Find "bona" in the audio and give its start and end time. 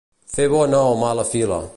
0.53-0.79